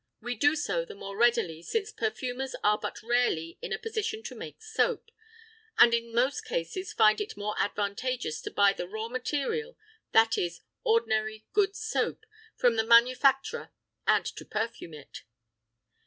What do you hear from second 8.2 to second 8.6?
to